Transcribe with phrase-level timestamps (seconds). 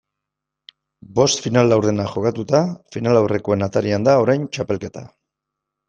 [1.19, 2.63] Bost final laurdenak jokatuta,
[2.99, 5.11] finalaurrekoen atarian da orain txapelketa.